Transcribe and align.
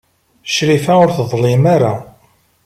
Crifa 0.53 0.93
ur 1.03 1.09
teḍlim 1.17 1.63
ara. 1.75 1.93